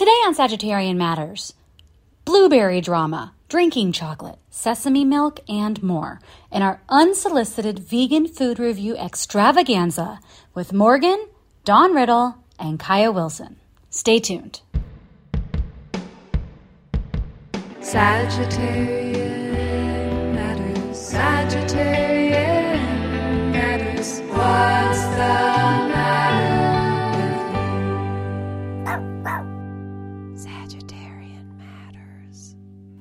[0.00, 1.52] Today on Sagittarian Matters
[2.24, 10.18] blueberry drama, drinking chocolate, sesame milk, and more in our unsolicited vegan food review extravaganza
[10.54, 11.26] with Morgan,
[11.66, 13.56] Dawn Riddle, and Kaya Wilson.
[13.90, 14.62] Stay tuned.
[17.80, 19.12] Sagittarian
[20.34, 20.96] matters.
[21.12, 22.32] Sagittarian
[23.52, 24.20] matters.
[24.30, 25.59] What's the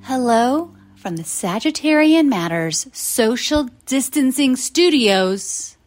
[0.10, 5.78] Hello from the Sagittarian Matters Social Distancing Studios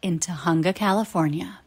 [0.00, 1.58] in Tujunga, California.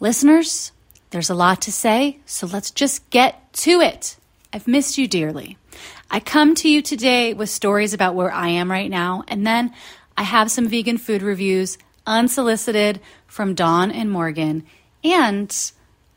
[0.00, 0.72] Listeners,
[1.10, 4.16] there's a lot to say, so let's just get to it.
[4.54, 5.58] I've missed you dearly.
[6.10, 9.74] I come to you today with stories about where I am right now, and then
[10.16, 14.64] I have some vegan food reviews unsolicited from Dawn and Morgan,
[15.04, 15.72] and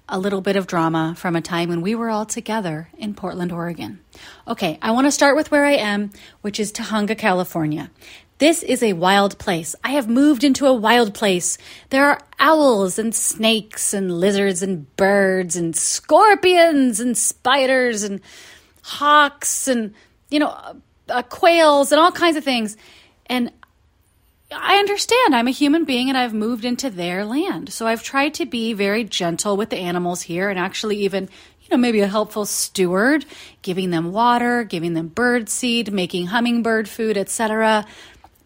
[0.07, 3.51] a little bit of drama from a time when we were all together in Portland,
[3.51, 3.99] Oregon.
[4.47, 6.11] Okay, I want to start with where I am,
[6.41, 7.89] which is Tujunga, California.
[8.37, 9.75] This is a wild place.
[9.83, 11.57] I have moved into a wild place.
[11.89, 18.19] There are owls and snakes and lizards and birds and scorpions and spiders and
[18.83, 19.93] hawks and,
[20.29, 20.73] you know, uh,
[21.07, 22.75] uh, quails and all kinds of things.
[23.27, 23.51] And
[24.51, 27.73] I understand I'm a human being and I've moved into their land.
[27.73, 31.29] So I've tried to be very gentle with the animals here and actually even,
[31.61, 33.25] you know, maybe a helpful steward,
[33.61, 37.85] giving them water, giving them bird seed, making hummingbird food, etc.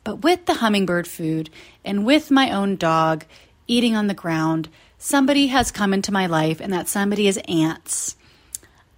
[0.03, 1.50] But with the hummingbird food
[1.83, 3.25] and with my own dog
[3.67, 8.16] eating on the ground, somebody has come into my life, and that somebody is ants.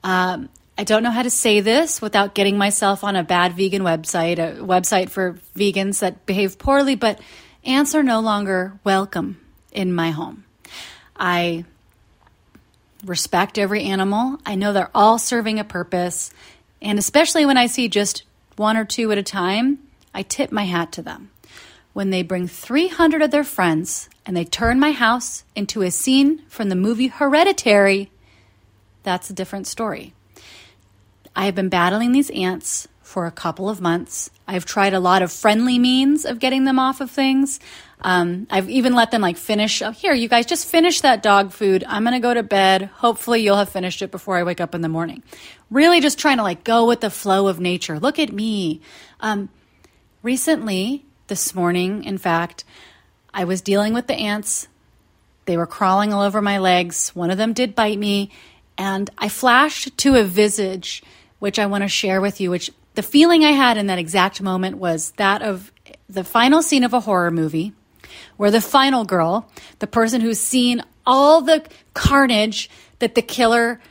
[0.03, 0.49] Um,
[0.81, 4.39] I don't know how to say this without getting myself on a bad vegan website,
[4.39, 7.19] a website for vegans that behave poorly, but
[7.63, 9.39] ants are no longer welcome
[9.71, 10.43] in my home.
[11.15, 11.65] I
[13.05, 14.39] respect every animal.
[14.43, 16.31] I know they're all serving a purpose.
[16.81, 18.23] And especially when I see just
[18.55, 19.77] one or two at a time,
[20.15, 21.29] I tip my hat to them.
[21.93, 26.41] When they bring 300 of their friends and they turn my house into a scene
[26.47, 28.09] from the movie Hereditary,
[29.03, 30.15] that's a different story.
[31.35, 34.29] I have been battling these ants for a couple of months.
[34.47, 37.59] I've tried a lot of friendly means of getting them off of things.
[38.01, 39.81] Um, I've even let them like finish.
[39.81, 41.83] Oh, here, you guys just finish that dog food.
[41.87, 42.83] I'm going to go to bed.
[42.95, 45.23] Hopefully, you'll have finished it before I wake up in the morning.
[45.69, 47.99] Really just trying to like go with the flow of nature.
[47.99, 48.81] Look at me.
[49.19, 49.49] Um,
[50.23, 52.63] recently, this morning, in fact,
[53.33, 54.67] I was dealing with the ants.
[55.45, 57.09] They were crawling all over my legs.
[57.15, 58.31] One of them did bite me.
[58.77, 61.03] And I flashed to a visage,
[61.41, 64.43] which I want to share with you, which the feeling I had in that exact
[64.43, 65.71] moment was that of
[66.07, 67.73] the final scene of a horror movie
[68.37, 71.65] where the final girl, the person who's seen all the
[71.95, 72.69] carnage
[72.99, 73.81] that the killer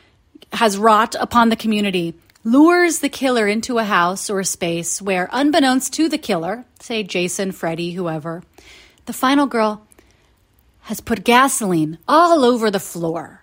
[0.52, 5.28] has wrought upon the community, lures the killer into a house or a space where,
[5.32, 8.44] unbeknownst to the killer, say Jason, Freddy, whoever,
[9.06, 9.84] the final girl
[10.82, 13.39] has put gasoline all over the floor.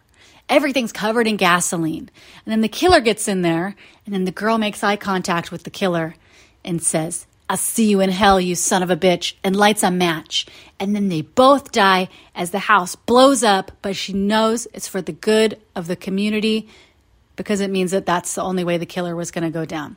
[0.50, 2.10] Everything's covered in gasoline.
[2.46, 3.76] And then the killer gets in there,
[4.06, 6.16] and then the girl makes eye contact with the killer
[6.64, 9.92] and says, I'll see you in hell, you son of a bitch, and lights a
[9.92, 10.46] match.
[10.80, 15.02] And then they both die as the house blows up, but she knows it's for
[15.02, 16.68] the good of the community
[17.38, 19.96] because it means that that's the only way the killer was going to go down.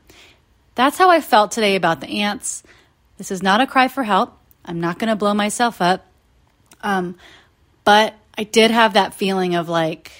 [0.76, 2.62] That's how I felt today about the ants.
[3.18, 4.38] This is not a cry for help.
[4.64, 6.06] I'm not going to blow myself up.
[6.82, 7.16] Um,
[7.84, 10.12] but I did have that feeling of like,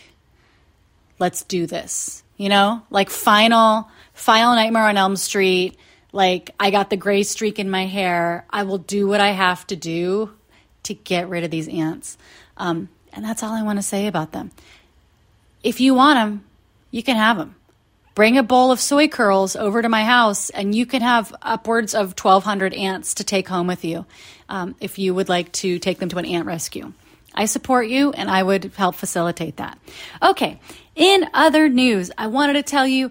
[1.21, 5.77] let's do this, you know, like final, final Nightmare on Elm Street.
[6.13, 8.45] Like, I got the gray streak in my hair.
[8.51, 10.33] I will do what I have to do
[10.85, 12.19] to get rid of these ants.
[12.57, 14.51] Um, and that's all I want to say about them.
[15.63, 16.45] If you want them,
[16.91, 17.55] you can have them.
[18.15, 21.95] Bring a bowl of soy curls over to my house, and you can have upwards
[21.95, 24.05] of 1,200 ants to take home with you
[24.49, 26.93] um, if you would like to take them to an ant rescue.
[27.35, 29.79] I support you, and I would help facilitate that.
[30.23, 30.59] Okay,
[30.95, 33.11] in other news, I wanted to tell you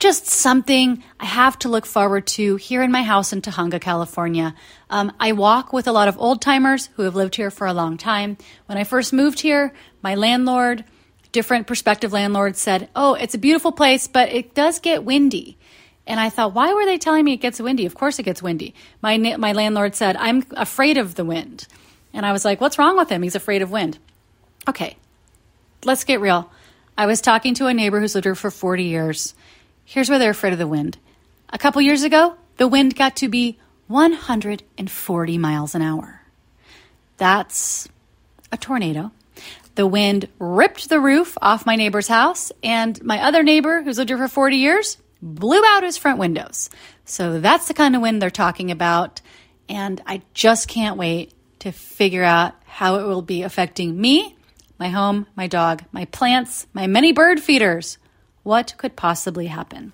[0.00, 4.54] just something I have to look forward to here in my house in Tujunga, California.
[4.90, 7.72] Um, I walk with a lot of old timers who have lived here for a
[7.72, 8.36] long time.
[8.66, 9.72] When I first moved here,
[10.02, 10.84] my landlord,
[11.30, 15.56] different prospective landlords said, Oh, it's a beautiful place, but it does get windy.
[16.06, 17.86] And I thought, why were they telling me it gets windy?
[17.86, 18.74] Of course it gets windy.
[19.02, 21.68] My, my landlord said, I'm afraid of the wind.
[22.12, 23.22] And I was like, what's wrong with him?
[23.22, 23.98] He's afraid of wind.
[24.68, 24.96] Okay,
[25.84, 26.50] let's get real.
[26.96, 29.34] I was talking to a neighbor who's lived here for 40 years.
[29.84, 30.98] Here's why they're afraid of the wind.
[31.48, 33.58] A couple years ago, the wind got to be
[33.88, 36.20] 140 miles an hour.
[37.16, 37.88] That's
[38.50, 39.10] a tornado.
[39.74, 44.10] The wind ripped the roof off my neighbor's house, and my other neighbor, who's lived
[44.10, 46.68] here for 40 years, blew out his front windows.
[47.06, 49.22] So that's the kind of wind they're talking about.
[49.68, 54.36] And I just can't wait to figure out how it will be affecting me,
[54.82, 57.98] my home, my dog, my plants, my many bird feeders.
[58.42, 59.92] What could possibly happen?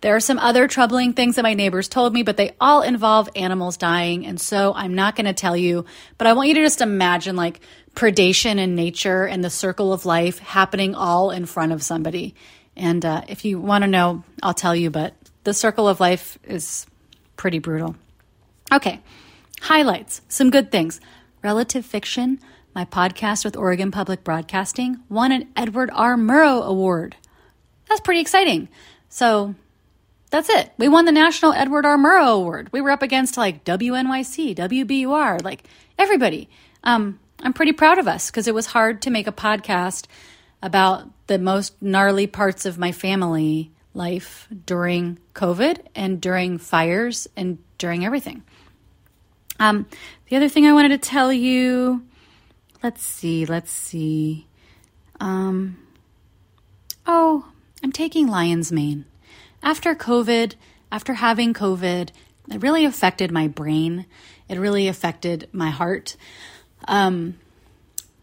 [0.00, 3.28] There are some other troubling things that my neighbors told me, but they all involve
[3.36, 4.26] animals dying.
[4.26, 5.84] And so I'm not going to tell you,
[6.18, 7.60] but I want you to just imagine like
[7.94, 12.34] predation in nature and the circle of life happening all in front of somebody.
[12.76, 15.14] And uh, if you want to know, I'll tell you, but
[15.44, 16.86] the circle of life is
[17.36, 17.94] pretty brutal.
[18.72, 19.00] Okay,
[19.60, 21.00] highlights, some good things.
[21.40, 22.40] Relative Fiction,
[22.74, 26.16] my podcast with Oregon Public Broadcasting, won an Edward R.
[26.16, 27.16] Murrow Award.
[27.88, 28.68] That's pretty exciting.
[29.08, 29.54] So
[30.30, 30.72] that's it.
[30.76, 31.96] We won the National Edward R.
[31.96, 32.70] Murrow Award.
[32.72, 35.62] We were up against like WNYC, WBUR, like
[35.98, 36.48] everybody.
[36.82, 40.06] Um, I'm pretty proud of us because it was hard to make a podcast
[40.60, 47.58] about the most gnarly parts of my family life during COVID and during fires and
[47.78, 48.42] during everything.
[49.60, 49.86] Um,
[50.28, 52.02] the other thing I wanted to tell you,
[52.84, 54.46] let's see, let's see.
[55.18, 55.78] Um,
[57.06, 57.46] oh,
[57.82, 59.06] I'm taking lion's mane.
[59.62, 60.54] After COVID,
[60.92, 62.10] after having COVID,
[62.52, 64.04] it really affected my brain.
[64.50, 66.16] It really affected my heart.
[66.86, 67.38] Um,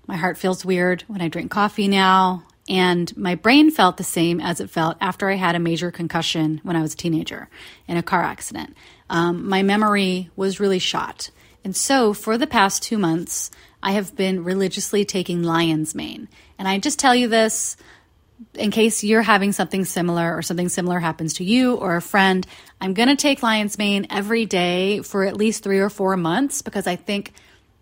[0.05, 4.39] my heart feels weird when I drink coffee now, and my brain felt the same
[4.39, 7.49] as it felt after I had a major concussion when I was a teenager
[7.87, 8.77] in a car accident.
[9.09, 11.31] Um, my memory was really shot.
[11.63, 13.51] And so, for the past two months,
[13.83, 16.30] I have been religiously taking lion's mane.
[16.57, 17.78] And I just tell you this
[18.56, 22.45] in case you're having something similar or something similar happens to you or a friend.
[22.80, 26.62] I'm going to take lion's mane every day for at least three or four months
[26.62, 27.33] because I think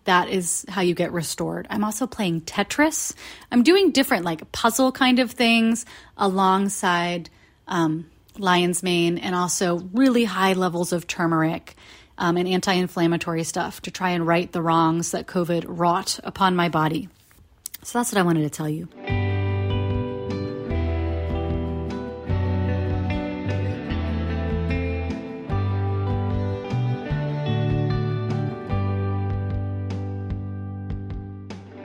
[0.06, 1.68] that is how you get restored.
[1.70, 3.14] I'm also playing Tetris.
[3.52, 5.86] I'm doing different, like puzzle kind of things
[6.18, 7.30] alongside
[7.68, 11.76] um, lion's mane and also really high levels of turmeric
[12.20, 16.56] um, and anti inflammatory stuff to try and right the wrongs that COVID wrought upon
[16.56, 17.10] my body.
[17.82, 18.88] So that's what I wanted to tell you.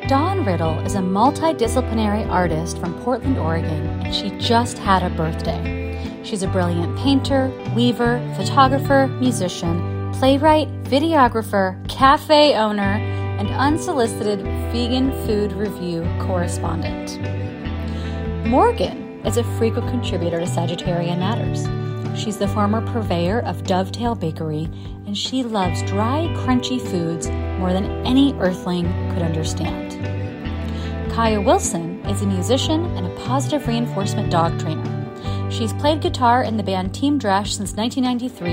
[0.08, 6.22] Dawn Riddle is a multidisciplinary artist from Portland, Oregon, and she just had a birthday.
[6.22, 9.93] She's a brilliant painter, weaver, photographer, musician,
[10.24, 12.94] playwright, videographer, cafe owner,
[13.38, 14.40] and unsolicited
[14.72, 17.20] vegan food review correspondent.
[18.48, 21.68] Morgan is a frequent contributor to Sagittarian Matters.
[22.18, 24.64] She's the former purveyor of Dovetail Bakery,
[25.04, 27.28] and she loves dry, crunchy foods
[27.58, 29.92] more than any earthling could understand.
[31.12, 35.03] Kaya Wilson is a musician and a positive reinforcement dog trainer.
[35.54, 38.50] She's played guitar in the band Team Dresch since 1993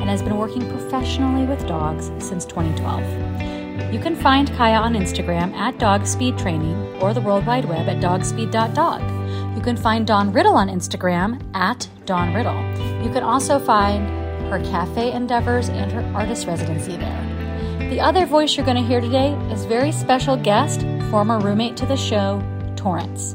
[0.00, 3.92] and has been working professionally with dogs since 2012.
[3.92, 7.96] You can find Kaya on Instagram at Dogspeed Training or the World Wide Web at
[7.96, 9.56] dogspeed.dog.
[9.56, 12.62] You can find Dawn Riddle on Instagram at Dawn Riddle.
[13.04, 14.08] You can also find
[14.48, 17.88] her cafe endeavors and her artist residency there.
[17.90, 21.86] The other voice you're going to hear today is very special guest, former roommate to
[21.86, 22.40] the show,
[22.76, 23.34] Torrance.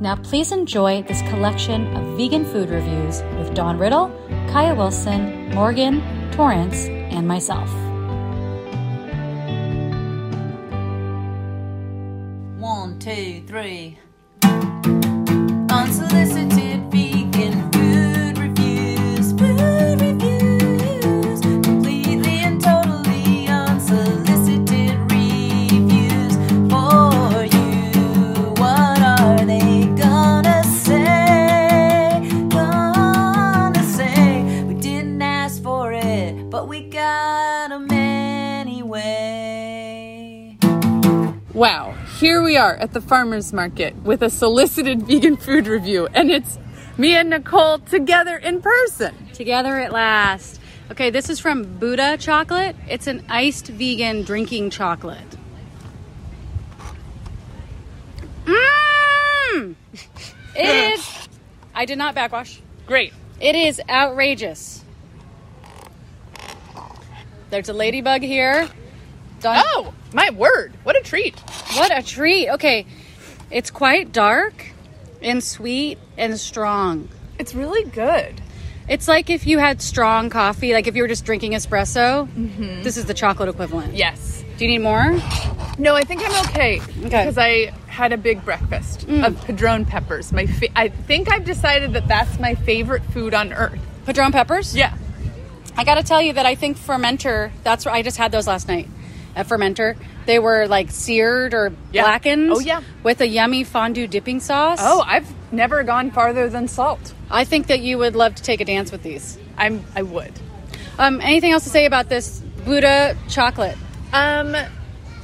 [0.00, 4.08] Now, please enjoy this collection of vegan food reviews with Dawn Riddle,
[4.48, 6.00] Kaya Wilson, Morgan,
[6.30, 7.68] Torrance, and myself.
[12.60, 13.98] One, two, three.
[41.58, 46.30] Wow, here we are at the farmer's market with a solicited vegan food review, and
[46.30, 46.56] it's
[46.96, 49.12] me and Nicole together in person.
[49.32, 50.60] Together at last.
[50.92, 52.76] Okay, this is from Buddha Chocolate.
[52.88, 55.36] It's an iced vegan drinking chocolate.
[58.44, 59.74] Mmm!
[60.54, 61.28] It is.
[61.74, 62.60] I did not backwash.
[62.86, 63.12] Great.
[63.40, 64.84] It is outrageous.
[67.50, 68.68] There's a ladybug here.
[69.44, 71.38] Oh, my word, what a treat.
[71.74, 72.48] What a treat.
[72.50, 72.86] Okay,
[73.50, 74.66] it's quite dark
[75.22, 77.08] and sweet and strong.
[77.38, 78.40] It's really good.
[78.88, 82.26] It's like if you had strong coffee, like if you were just drinking espresso,
[82.82, 83.94] this is the chocolate equivalent.
[83.94, 84.42] Yes.
[84.56, 85.12] Do you need more?
[85.78, 89.26] No, I think I'm okay because I had a big breakfast Mm.
[89.26, 90.32] of padron peppers.
[90.32, 93.78] My fa- I think I've decided that that's my favorite food on earth.
[94.06, 94.74] Padron peppers?
[94.74, 94.94] Yeah.
[95.76, 97.50] I got to tell you that I think fermenter.
[97.62, 98.88] That's what I just had those last night
[99.38, 99.96] at fermenter.
[100.26, 102.02] They were like seared or Yeah.
[102.02, 102.50] blackened.
[102.52, 102.82] Oh, yeah.
[103.04, 104.80] with a yummy fondue dipping sauce.
[104.82, 107.14] Oh, I've never gone farther than salt.
[107.30, 109.38] I think that you would love to take a dance with these.
[109.56, 110.32] I'm I would.
[110.98, 113.76] Um, anything else to say about this Buddha chocolate?
[114.12, 114.56] Um,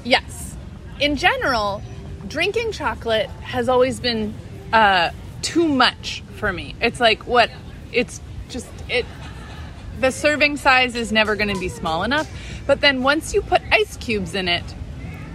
[0.05, 0.55] yes.
[1.01, 1.83] In general,
[2.29, 4.33] drinking chocolate has always been
[4.73, 5.11] uh,
[5.43, 6.77] too much for me.
[6.81, 7.51] It's like what?
[7.93, 9.05] It's just it.
[10.01, 12.31] The serving size is never going to be small enough.
[12.67, 14.65] But then once you put ice cubes in it,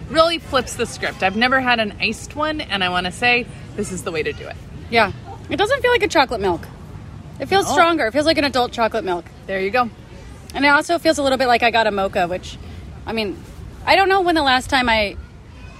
[0.09, 1.23] really flips the script.
[1.23, 4.23] I've never had an iced one, and I want to say this is the way
[4.23, 4.55] to do it.
[4.89, 5.11] Yeah,
[5.49, 6.67] it doesn't feel like a chocolate milk.
[7.39, 7.71] It feels No.
[7.71, 8.07] stronger.
[8.07, 9.89] It feels like an adult chocolate milk, There you go.
[10.53, 12.27] and it also feels a little bit like I got a mocha.
[12.27, 12.57] Which,
[13.05, 13.41] I mean,
[13.85, 15.15] I don't know when the last time I,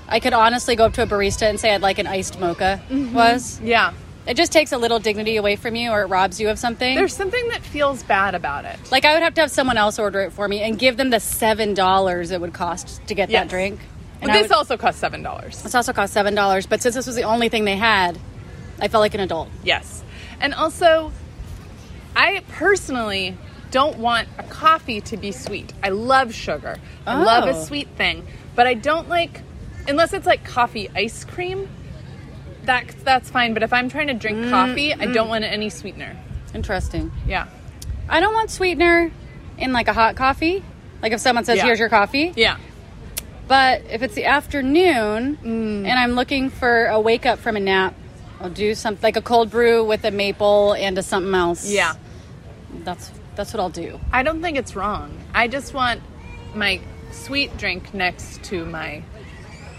[0.08, 2.82] I could honestly go up to a barista and say I'd like an iced mocha
[2.90, 3.14] mm-hmm.
[3.14, 3.60] was.
[3.62, 3.94] Yeah.
[4.30, 6.96] It just takes a little dignity away from you, or it robs you of something.
[6.96, 8.78] There's something that feels bad about it.
[8.92, 11.10] like I would have to have someone else order it for me and give them
[11.10, 13.42] the seven dollars it would cost to get Yes.
[13.44, 13.80] that drink.
[14.20, 15.62] But And I this would- also costs seven dollars.
[15.64, 18.20] This also cost seven dollars, but since this was the only thing they had,
[18.80, 19.50] I felt like an adult.
[19.64, 20.04] Yes.
[20.40, 21.12] And also,
[22.16, 23.36] I personally
[23.72, 25.74] don't want a coffee to be sweet.
[25.84, 26.78] I love sugar.
[27.08, 27.64] I love a Oh.
[27.64, 29.42] sweet thing, but I don't like
[29.88, 31.68] unless it's like coffee ice cream.
[32.70, 35.72] That that's fine, but if I'm trying to drink Mm, coffee, I don't want any
[35.72, 36.16] sweetener.
[36.54, 37.12] Interesting.
[37.28, 37.48] Yeah.
[38.08, 39.12] I don't want sweetener
[39.58, 40.64] in like a hot coffee.
[41.02, 41.66] Like if someone says, Yeah.
[41.66, 42.58] "Here's your coffee," Yeah.
[43.48, 45.88] but if it's the afternoon Mm.
[45.90, 47.96] and I'm looking for a wake up from a nap,
[48.40, 51.68] I'll do something like a cold brew with a maple and a something else.
[51.72, 51.94] Yeah.
[52.86, 54.00] that's that's what I'll do.
[54.14, 55.10] I don't think it's wrong.
[55.34, 56.02] I just want
[56.54, 59.02] my sweet drink next to my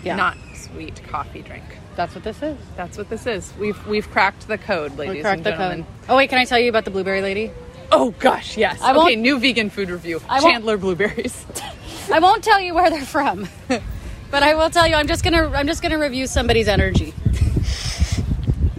[0.02, 1.64] Yeah, not sweet coffee drink.
[2.00, 2.56] That's what this is.
[2.76, 3.52] That's what this is.
[3.58, 5.82] We've we've cracked the code, ladies We cracked and the gentlemen.
[5.84, 5.92] code.
[6.08, 7.52] Oh wait, can I tell you about the blueberry lady?
[7.92, 8.80] Oh gosh, yes.
[8.80, 10.22] I okay, new vegan food review.
[10.26, 11.44] I Chandler blueberries.
[12.10, 14.94] I won't tell you where they're from, but I will tell you.
[14.94, 17.12] I'm just gonna I'm just gonna review somebody's energy.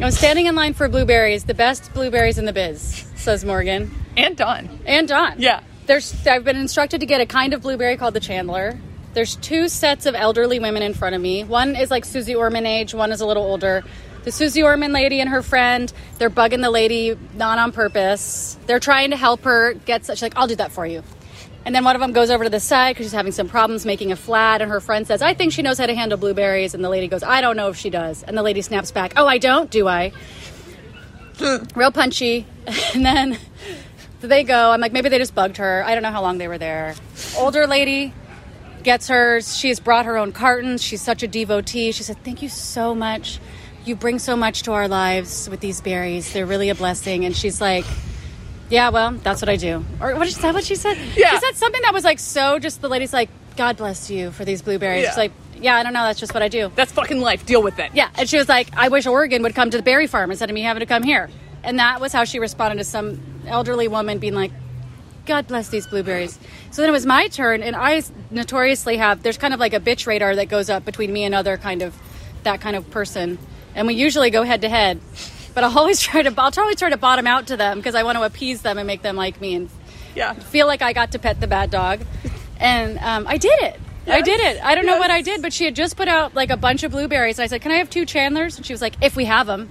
[0.01, 3.91] I was standing in line for blueberries, the best blueberries in the biz, says Morgan
[4.17, 4.79] and Dawn.
[4.87, 5.35] and Dawn.
[5.37, 5.61] Yeah.
[5.85, 8.79] There's I've been instructed to get a kind of blueberry called the Chandler.
[9.13, 11.43] There's two sets of elderly women in front of me.
[11.43, 13.83] One is like Susie Orman age, one is a little older.
[14.23, 18.57] The Susie Orman lady and her friend, they're bugging the lady not on purpose.
[18.67, 21.03] They're trying to help her get such like, I'll do that for you.
[21.65, 23.85] And then one of them goes over to the side because she's having some problems
[23.85, 26.73] making a flat, and her friend says, I think she knows how to handle blueberries.
[26.73, 28.23] And the lady goes, I don't know if she does.
[28.23, 30.11] And the lady snaps back, Oh, I don't, do I?
[31.75, 32.45] Real punchy.
[32.93, 33.37] And then
[34.21, 34.71] they go.
[34.71, 35.83] I'm like, maybe they just bugged her.
[35.85, 36.95] I don't know how long they were there.
[37.37, 38.13] Older lady
[38.83, 39.57] gets hers.
[39.57, 40.81] She has brought her own cartons.
[40.83, 41.91] She's such a devotee.
[41.91, 43.39] She said, Thank you so much.
[43.85, 46.31] You bring so much to our lives with these berries.
[46.33, 47.25] They're really a blessing.
[47.25, 47.85] And she's like,
[48.69, 49.83] Yeah, well, that's what I do.
[49.99, 50.97] Or what is that what she said?
[51.15, 51.31] Yeah.
[51.31, 54.45] She said something that was like so just the lady's like, God bless you for
[54.45, 55.03] these blueberries.
[55.03, 55.09] Yeah.
[55.09, 56.71] She's like, Yeah, I don't know, that's just what I do.
[56.75, 57.45] That's fucking life.
[57.45, 57.91] Deal with it.
[57.93, 60.49] Yeah, and she was like, I wish Oregon would come to the berry farm instead
[60.49, 61.29] of me having to come here.
[61.63, 64.51] And that was how she responded to some elderly woman being like,
[65.25, 66.37] God bless these blueberries.
[66.71, 68.01] So then it was my turn, and I
[68.31, 71.35] notoriously have, there's kind of like a bitch radar that goes up between me and
[71.35, 71.95] other kind of,
[72.43, 73.37] that kind of person.
[73.75, 74.99] And we usually go head to head.
[75.53, 78.03] But I'll always try to, I'll always try to bottom out to them because I
[78.03, 79.69] want to appease them and make them like me and
[80.15, 80.33] Yeah.
[80.33, 82.01] feel like I got to pet the bad dog.
[82.59, 83.79] And um, I did it.
[84.07, 84.63] I did it.
[84.63, 86.81] I don't know what I did, but she had just put out like a bunch
[86.83, 87.37] of blueberries.
[87.37, 89.45] And I said, "Can I have two Chandlers?" And she was like, "If we have
[89.45, 89.69] them."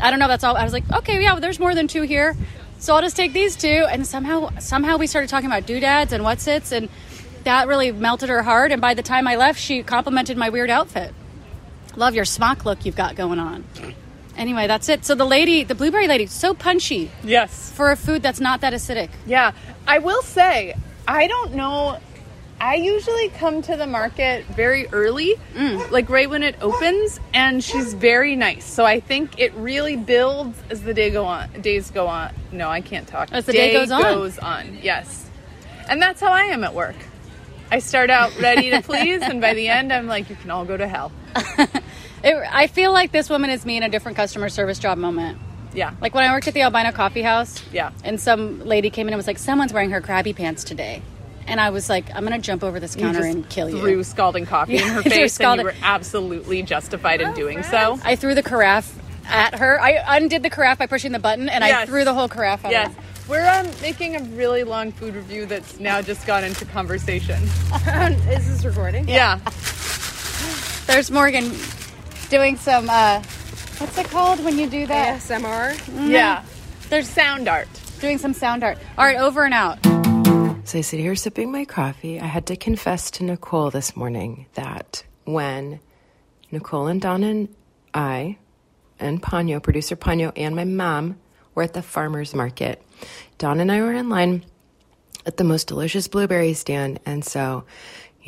[0.00, 0.26] I don't know.
[0.26, 0.56] That's all.
[0.56, 2.34] I was like, "Okay, yeah, well, there's more than two here,
[2.78, 3.86] so I'll just take these two.
[3.90, 6.88] And somehow, somehow we started talking about doodads and what's its, and
[7.44, 8.72] that really melted her heart.
[8.72, 11.14] And by the time I left, she complimented my weird outfit.
[11.96, 13.64] Love your smock look you've got going on.
[14.36, 15.04] Anyway, that's it.
[15.04, 17.72] So the lady, the blueberry lady, so punchy Yes.
[17.72, 19.08] for a food that's not that acidic.
[19.26, 19.50] Yeah.
[19.86, 20.74] I will say,
[21.08, 21.98] I don't know.
[22.60, 25.90] I usually come to the market very early, Mm.
[25.92, 28.64] like right when it opens, and she's very nice.
[28.64, 31.48] So I think it really builds as the day go on.
[31.60, 32.32] Days go on.
[32.50, 33.28] No, I can't talk.
[33.30, 34.02] As the day goes on.
[34.02, 34.78] Goes on.
[34.82, 35.30] Yes.
[35.88, 36.96] And that's how I am at work.
[37.70, 40.64] I start out ready to please, and by the end, I'm like, you can all
[40.64, 41.12] go to hell.
[42.24, 45.38] It, I feel like this woman is me in a different customer service job moment.
[45.72, 45.92] Yeah.
[46.00, 47.62] Like when I worked at the Albino Coffee House.
[47.72, 47.92] Yeah.
[48.02, 51.00] And some lady came in and was like, "Someone's wearing her crabby pants today,"
[51.48, 53.80] and I was like, "I'm gonna jump over this You counter just and kill you."
[53.80, 57.32] Threw scalding coffee in her I threw face, and scalding- you were absolutely justified in
[57.34, 57.98] doing so.
[58.04, 58.94] I threw the carafe
[59.26, 59.80] at her.
[59.80, 62.70] I undid the carafe by pushing the button, and I threw the whole carafe at
[62.70, 62.94] Yes.
[62.94, 63.02] her.
[63.28, 67.42] We're um, making a really long food review that's now just gone into conversation.
[67.42, 69.06] Is this recording?
[69.06, 69.38] Yeah.
[70.86, 71.52] There's Morgan
[72.30, 73.20] doing some, uh,
[73.76, 75.18] what's it called when you do that?
[75.20, 76.08] ASMR.
[76.10, 76.42] Yeah.
[76.88, 77.68] There's sound art.
[78.00, 78.78] Doing some sound art.
[78.96, 79.78] All right, over and out.
[80.68, 82.20] So I sit here sipping my coffee.
[82.20, 85.80] I had to confess to Nicole this morning that when
[86.50, 87.48] Nicole and Dawn and
[87.94, 88.36] I
[89.00, 91.18] and Ponyo, producer Ponyo, and my mom
[91.54, 92.82] were at the farmer's market,
[93.38, 94.44] Dawn and I were in line
[95.24, 97.00] at the most delicious blueberry stand.
[97.06, 97.64] And so,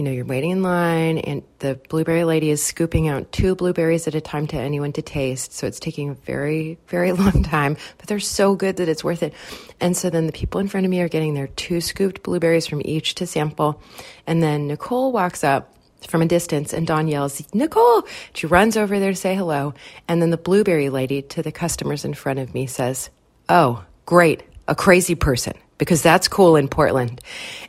[0.00, 4.08] you know, you're waiting in line, and the blueberry lady is scooping out two blueberries
[4.08, 5.52] at a time to anyone to taste.
[5.52, 9.22] So it's taking a very, very long time, but they're so good that it's worth
[9.22, 9.34] it.
[9.78, 12.66] And so then the people in front of me are getting their two scooped blueberries
[12.66, 13.82] from each to sample.
[14.26, 15.76] And then Nicole walks up
[16.08, 18.04] from a distance and Dawn yells, Nicole!
[18.32, 19.74] She runs over there to say hello.
[20.08, 23.10] And then the blueberry lady to the customers in front of me says,
[23.50, 27.22] Oh, great, a crazy person, because that's cool in Portland.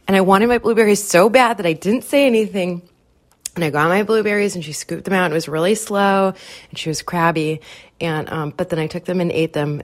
[0.06, 2.82] And I wanted my blueberries so bad that I didn't say anything.
[3.56, 5.32] And I got my blueberries and she scooped them out.
[5.32, 6.34] It was really slow
[6.70, 7.62] and she was crabby.
[8.02, 9.82] And, um, but then I took them and ate them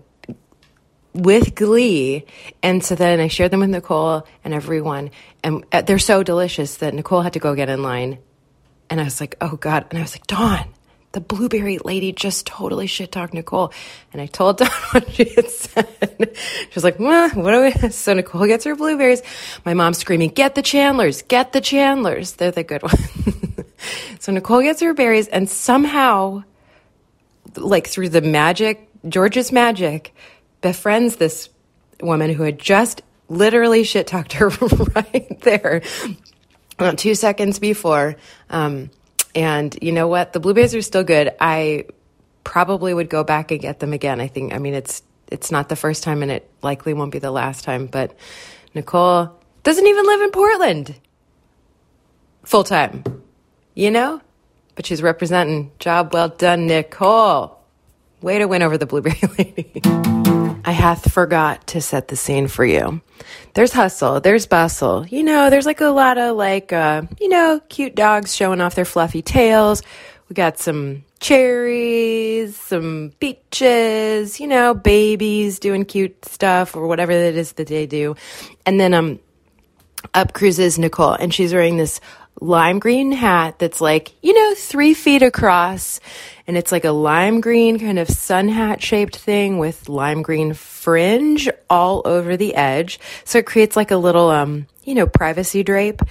[1.13, 2.25] with glee.
[2.61, 5.11] And so then I shared them with Nicole and everyone.
[5.41, 8.19] And uh, they're so delicious that Nicole had to go get in line.
[8.89, 9.85] And I was like, oh God.
[9.89, 10.67] And I was like, Dawn,
[11.13, 13.71] the blueberry lady just totally shit talked Nicole.
[14.13, 15.87] And I told Dawn what she had said.
[16.19, 17.89] She was like, what do we?
[17.91, 19.21] So Nicole gets her blueberries.
[19.65, 22.33] My mom's screaming, get the Chandlers, get the Chandlers.
[22.33, 22.97] They're the good ones.
[24.19, 26.43] so Nicole gets her berries and somehow,
[27.55, 30.13] like through the magic, George's magic,
[30.61, 31.49] befriends this
[32.01, 35.81] woman who had just literally shit talked her right there
[36.77, 38.15] about two seconds before.
[38.49, 38.89] Um,
[39.37, 40.33] and you know what?
[40.33, 41.31] The blueberries are still good.
[41.39, 41.85] I
[42.43, 44.19] probably would go back and get them again.
[44.19, 47.19] I think, I mean, it's, it's not the first time and it likely won't be
[47.19, 48.17] the last time, but
[48.73, 50.95] Nicole doesn't even live in Portland
[52.45, 53.03] full time,
[53.75, 54.21] you know?
[54.73, 55.71] But she's representing.
[55.77, 57.56] Job well done, Nicole.
[58.21, 59.81] Way to win over the blueberry lady.
[60.65, 63.01] I hath forgot to set the scene for you.
[63.53, 65.05] There's hustle, there's bustle.
[65.05, 68.75] You know, there's like a lot of like, uh, you know, cute dogs showing off
[68.75, 69.83] their fluffy tails.
[70.29, 77.37] We got some cherries, some peaches, you know, babies doing cute stuff or whatever it
[77.37, 78.15] is that they do.
[78.65, 79.19] And then, um,
[80.13, 81.99] up cruises Nicole, and she's wearing this
[82.39, 85.99] lime green hat that's like, you know, three feet across.
[86.45, 90.53] And it's like a lime green kind of sun hat shaped thing with lime green
[90.53, 92.99] fringe all over the edge.
[93.25, 96.01] So it creates like a little, um, you know, privacy drape.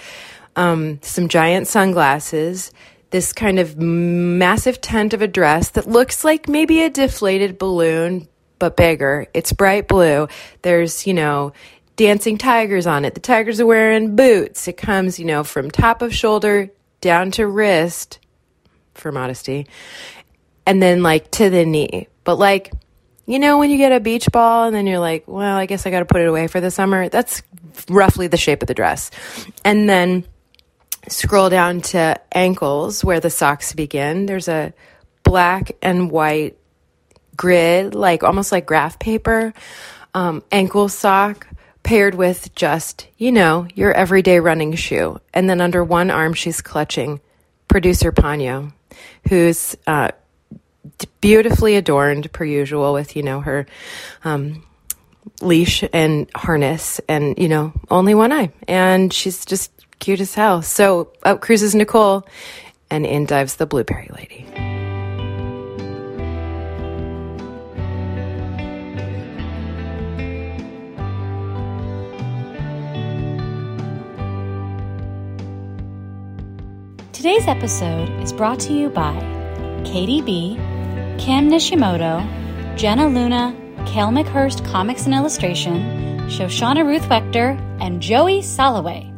[0.57, 2.73] Um, some giant sunglasses,
[3.11, 8.27] this kind of massive tent of a dress that looks like maybe a deflated balloon,
[8.59, 9.27] but bigger.
[9.35, 10.29] It's bright blue.
[10.63, 11.53] There's, you know,
[11.97, 13.15] dancing tigers on it.
[13.15, 14.69] The tigers are wearing boots.
[14.69, 18.19] It comes, you know, from top of shoulder down to wrist
[18.95, 19.67] for modesty
[20.67, 22.09] and then like to the knee.
[22.25, 22.73] But like,
[23.27, 25.87] you know, when you get a beach ball and then you're like, well, I guess
[25.87, 27.09] I got to put it away for the summer.
[27.09, 27.43] That's
[27.89, 29.11] roughly the shape of the dress.
[29.65, 30.25] And then
[31.09, 34.27] scroll down to ankles where the socks begin.
[34.27, 34.75] There's a
[35.23, 36.57] black and white
[37.37, 39.53] grid, like almost like graph paper,
[40.15, 41.47] um, ankle sock
[41.87, 45.21] paired with just, you know, your everyday running shoe.
[45.33, 47.21] And then under one arm, she's clutching
[47.69, 48.73] producer Ponyo,
[49.29, 50.11] who's uh,
[51.21, 53.67] beautifully adorned per usual with, you know, her
[54.25, 54.67] um,
[55.41, 58.51] leash and harness and, you know, only one eye.
[58.67, 59.71] And she's just
[60.01, 60.63] cute as hell.
[60.63, 62.27] So out cruises Nicole
[62.91, 64.76] and in dives the blueberry lady.
[77.27, 79.13] Today's episode is brought to you by
[79.85, 80.55] Katie B,
[81.19, 82.25] Kim Nishimoto,
[82.77, 83.53] Jenna Luna,
[83.85, 89.13] Kel McHurst Comics and Illustration, Shoshana Ruth Wechter, and Joey Soloway.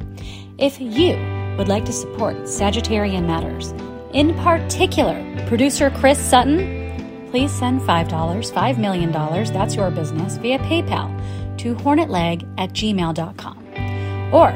[0.56, 1.18] If you
[1.58, 3.72] would like to support Sagittarian Matters,
[4.14, 11.58] in particular producer Chris Sutton, please send $5, $5 million, that's your business, via PayPal
[11.58, 14.32] to hornetleg at gmail.com.
[14.32, 14.50] Or,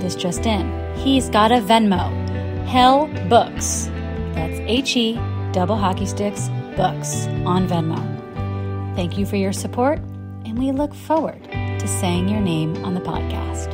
[0.00, 2.25] this just in, he's got a Venmo,
[2.66, 3.90] Hell Books.
[4.34, 5.18] That's H E
[5.52, 7.96] double hockey sticks books on Venmo.
[8.94, 9.98] Thank you for your support,
[10.44, 13.70] and we look forward to saying your name on the podcast.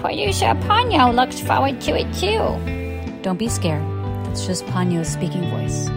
[0.00, 3.22] Producer Ponyo looks forward to it too.
[3.22, 3.82] Don't be scared.
[4.26, 5.88] That's just Ponyo's speaking voice.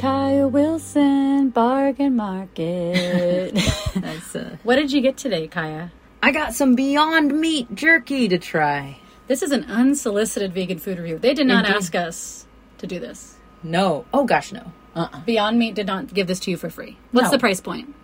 [0.00, 3.54] Kaya Wilson, Bargain Market.
[3.96, 5.90] That's, uh, what did you get today, Kaya?
[6.22, 8.98] I got some Beyond Meat jerky to try.
[9.28, 11.18] This is an unsolicited vegan food review.
[11.18, 11.76] They did not Indeed.
[11.76, 12.46] ask us
[12.78, 13.36] to do this.
[13.62, 14.04] No.
[14.12, 14.72] Oh gosh, no.
[14.94, 15.08] Uh.
[15.12, 16.96] uh Beyond Meat did not give this to you for free.
[17.12, 17.30] What's No.
[17.32, 17.94] the price point?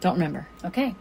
[0.00, 0.46] Don't remember.
[0.64, 0.94] Okay.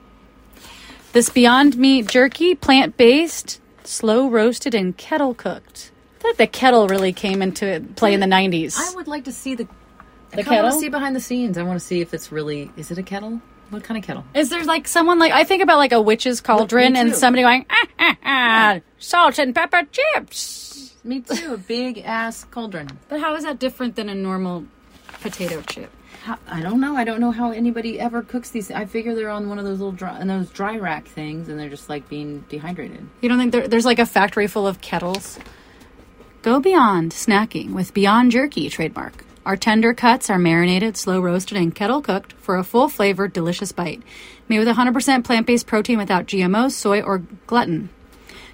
[1.14, 5.92] This Beyond Meat jerky, plant based, slow roasted, and kettle cooked.
[6.18, 8.78] I thought the kettle really came into play in the 90s.
[8.80, 9.66] I would like to see the.
[10.32, 10.64] The I kinda kettle?
[10.64, 11.58] want to see behind the scenes.
[11.60, 12.72] I want to see if it's really.
[12.76, 13.40] Is it a kettle?
[13.74, 14.24] What kind of kettle?
[14.36, 17.66] Is there like someone like I think about like a witch's cauldron and somebody going
[17.72, 20.94] ah, ah, ah, salt and pepper chips?
[21.04, 21.56] Me too.
[21.56, 22.88] A big ass cauldron.
[23.10, 24.66] But how is that different than a normal
[25.22, 25.92] potato chip?
[26.24, 26.96] How, I don't know.
[26.96, 28.70] I don't know how anybody ever cooks these.
[28.70, 31.60] I figure they're on one of those little dry, and those dry rack things, and
[31.60, 33.06] they're just like being dehydrated.
[33.22, 35.40] You don't think there, there's like a factory full of kettles?
[36.44, 39.26] Go beyond snacking with Beyond Jerky trademark.
[39.46, 43.72] Our tender cuts are marinated, slow roasted, and kettle cooked for a full flavored, delicious
[43.72, 44.02] bite.
[44.48, 47.90] Made with 100% plant based protein without GMOs, soy, or gluten.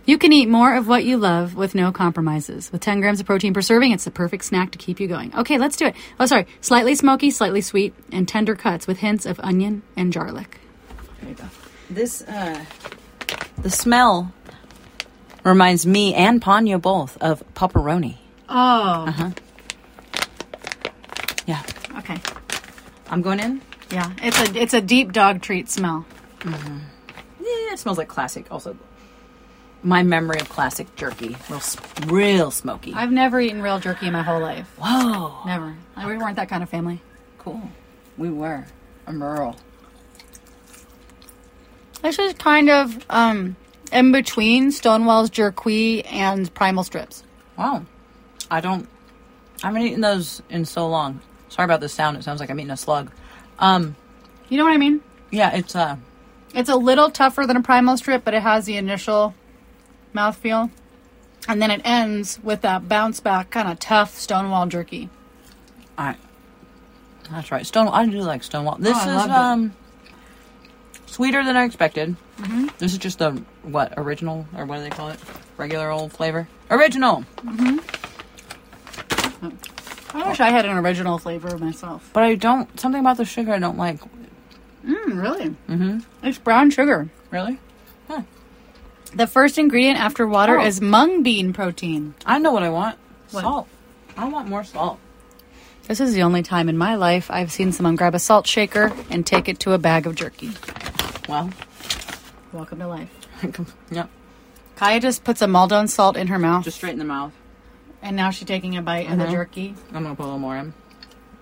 [0.05, 2.71] You can eat more of what you love with no compromises.
[2.71, 5.35] With 10 grams of protein per serving, it's the perfect snack to keep you going.
[5.35, 5.95] Okay, let's do it.
[6.19, 6.47] Oh, sorry.
[6.61, 10.59] Slightly smoky, slightly sweet, and tender cuts with hints of onion and garlic.
[11.21, 11.45] There you go.
[11.91, 12.65] This, uh,
[13.61, 14.33] the smell
[15.43, 18.17] reminds me and Ponyo both of pepperoni.
[18.47, 19.33] Oh,
[21.49, 21.63] Yeah.
[21.97, 22.17] okay.
[23.09, 23.61] I'm going in.
[23.89, 26.05] Yeah, it's a it's a deep dog treat smell.
[26.45, 26.53] Yeah,
[27.73, 28.45] it smells like classic.
[28.51, 28.77] Also,
[29.81, 31.61] my memory of classic jerky, real,
[32.05, 32.93] real smoky.
[32.93, 34.67] I've never eaten real jerky in my whole life.
[34.79, 35.75] Whoa, Never.
[36.05, 37.01] We weren't that kind of family.
[37.39, 37.63] cool.
[38.15, 38.67] We were
[39.07, 39.55] a Merle.
[42.03, 43.55] This is kind of um,
[43.91, 47.23] in between Stonewall's jerky and Primal Strips.
[47.57, 47.85] Wow,
[48.51, 48.87] I don't.
[49.63, 51.21] I haven't eaten those in so long.
[51.49, 52.17] Sorry about the sound.
[52.17, 53.11] It sounds like I'm eating a slug.
[53.59, 53.95] Um,
[54.49, 55.01] You know what I mean?
[55.31, 55.97] yeah, it's uh,
[56.53, 59.33] It's a little tougher than a Primal Strip, but it has the initial
[60.15, 60.69] mouthfeel.
[61.47, 65.09] And then it ends with that bounce back, kind of tough Stonewall jerky.
[65.97, 66.17] All right,
[67.31, 67.65] That's right.
[67.65, 67.93] Stonewall.
[67.95, 68.77] I do like Stonewall.
[68.79, 69.31] This Oh, is it.
[69.31, 69.73] um
[71.07, 72.15] sweeter than I expected.
[72.77, 73.31] This is just the
[73.63, 75.19] what original or what do they call it?
[75.57, 76.47] Regular old flavor.
[76.69, 77.25] Original.
[80.13, 82.09] I wish I had an original flavor myself.
[82.13, 82.79] But I don't.
[82.79, 83.99] Something about the sugar I don't like.
[84.85, 85.49] Mm, really?
[85.69, 85.99] Mm-hmm.
[86.23, 87.09] It's brown sugar.
[87.31, 87.59] Really?
[89.15, 90.63] The first ingredient after water Oh.
[90.65, 92.13] is mung bean protein.
[92.27, 92.95] I know what I want.
[93.31, 93.41] What?
[93.41, 93.67] Salt.
[94.15, 94.99] I want more salt.
[95.87, 98.91] This is the only time in my life I've seen someone grab a salt shaker
[99.09, 100.51] and take it to a bag of jerky.
[101.27, 101.49] Well,
[102.51, 103.09] Welcome to life.
[103.91, 104.05] yeah.
[104.75, 107.33] Kaya just puts a Maldon salt in her mouth, Just straight in the mouth.
[108.01, 109.31] And now she's taking a bite of the Mhm.
[109.31, 109.75] jerky.
[109.93, 110.73] I'm gonna put a little more in.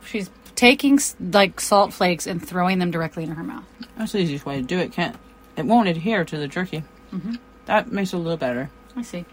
[0.05, 3.63] She's taking s- like salt flakes and throwing them directly into her mouth.
[3.97, 4.91] That's the easiest way to do it.
[4.91, 5.15] Can't.
[5.55, 6.83] It won't adhere to the jerky.
[7.13, 7.35] Mm-hmm.
[7.65, 8.69] That makes it a little better.
[8.95, 9.25] I see.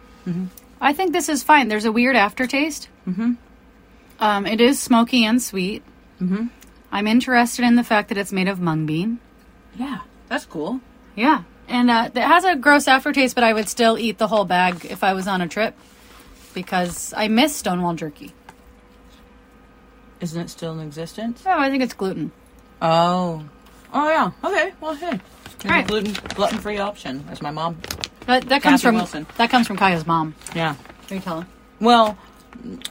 [0.80, 1.68] I think this is fine.
[1.68, 2.88] There's a weird aftertaste.
[3.08, 3.32] Mm-hmm.
[4.20, 5.82] Um, it is smoky and sweet.
[6.20, 6.50] Mhm.
[6.92, 9.18] I'm interested in the fact that it's made of mung bean.
[9.76, 10.80] Yeah, that's cool.
[11.16, 14.44] Yeah, and uh, it has a gross aftertaste, but I would still eat the whole
[14.44, 15.74] bag if I was on a trip
[16.54, 18.32] because I miss Stonewall jerky.
[20.20, 21.42] Isn't it still in existence?
[21.44, 22.32] Oh, I think it's gluten.
[22.80, 23.44] Oh.
[23.92, 24.30] Oh yeah.
[24.42, 24.72] Okay.
[24.80, 25.20] Well, hey.
[25.62, 25.84] Here's Alright.
[25.84, 27.24] a gluten gluten free option.
[27.26, 27.78] That's my mom.
[28.26, 29.26] That, that comes Kathy from Wilson.
[29.36, 30.34] that comes from Kaya's mom.
[30.54, 30.76] Yeah.
[31.08, 31.46] Can you tell her?
[31.80, 32.16] Well,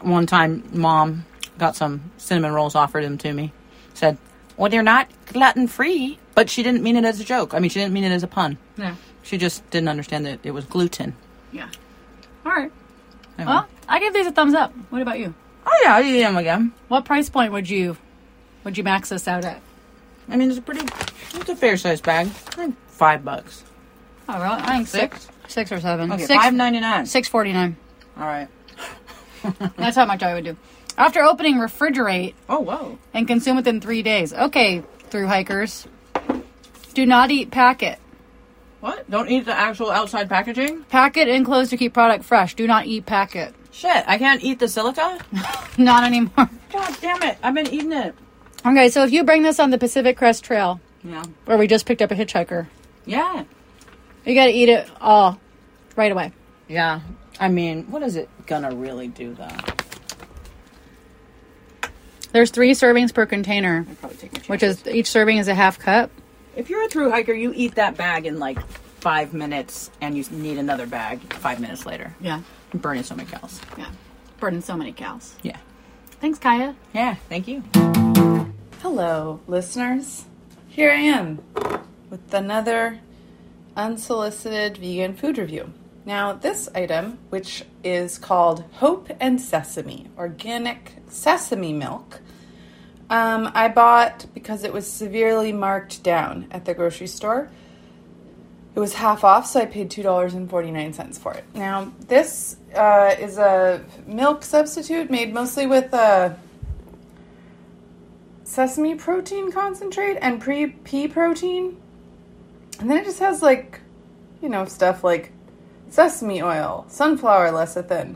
[0.01, 1.25] one time, mom
[1.57, 3.51] got some cinnamon rolls offered them to me.
[3.93, 4.17] Said,
[4.57, 7.53] "Well, they're not gluten free," but she didn't mean it as a joke.
[7.53, 8.57] I mean, she didn't mean it as a pun.
[8.77, 8.95] Yeah.
[9.23, 11.15] She just didn't understand that it was gluten.
[11.51, 11.69] Yeah.
[12.45, 12.71] All right.
[13.37, 13.53] Anyway.
[13.53, 14.71] Well, I give these a thumbs up.
[14.89, 15.33] What about you?
[15.65, 16.73] oh yeah, I eat them again.
[16.89, 17.97] What price point would you
[18.63, 19.61] would you max this out at?
[20.29, 20.85] I mean, it's a pretty,
[21.33, 22.27] it's a fair sized bag.
[22.27, 23.63] I think five bucks.
[24.29, 24.61] Oh, really?
[24.61, 25.53] I think six, Six?
[25.53, 26.11] six or seven.
[26.11, 27.05] Okay, six, five ninety nine.
[27.05, 27.75] six forty nine.
[28.17, 28.47] All right.
[29.77, 30.55] That's how much I would do.
[30.97, 32.99] After opening, refrigerate Oh whoa.
[33.13, 34.31] and consume within three days.
[34.33, 35.87] Okay, through hikers.
[36.93, 37.97] Do not eat packet.
[38.83, 39.09] What?
[39.09, 40.83] Don't eat the actual outside packaging?
[40.83, 42.53] Packet enclosed to keep product fresh.
[42.53, 43.55] Do not eat packet.
[43.71, 45.19] Shit, I can't eat the silica?
[45.77, 46.49] Not anymore.
[46.69, 47.37] God damn it.
[47.41, 48.13] I've been eating it.
[48.65, 51.23] Okay, so if you bring this on the Pacific Crest Trail, Yeah.
[51.45, 52.67] where we just picked up a hitchhiker,
[53.05, 53.45] Yeah.
[54.25, 55.39] you got to eat it all
[55.95, 56.33] right away.
[56.67, 56.99] Yeah.
[57.39, 59.47] I mean, what is it gonna really do though?
[62.33, 65.55] There's three servings per container, I'd probably take my which is each serving is a
[65.55, 66.11] half cup.
[66.55, 68.59] If you're a through hiker, you eat that bag in like
[68.99, 72.13] five minutes, and you need another bag five minutes later.
[72.21, 73.59] Yeah, You're burning so many calories.
[73.77, 73.89] yeah.
[74.39, 75.35] Burning so many cows.
[75.41, 75.57] Yeah.
[76.21, 76.75] Thanks, Kaya.
[76.93, 77.15] Yeah.
[77.29, 77.63] Thank you.
[78.81, 80.25] Hello, listeners.
[80.69, 81.41] Here I am
[82.09, 82.99] with another
[83.75, 85.71] unsolicited vegan food review.
[86.05, 92.19] Now, this item, which is called Hope and Sesame, organic sesame milk,
[93.13, 97.47] um, I bought because it was severely marked down at the grocery store.
[98.75, 101.43] It was half off, so I paid $2.49 for it.
[101.53, 106.33] Now, this uh, is a milk substitute made mostly with uh,
[108.45, 111.79] sesame protein concentrate and pre pea protein.
[112.79, 113.81] And then it just has like,
[114.41, 115.31] you know, stuff like
[115.91, 118.15] sesame oil, sunflower lecithin,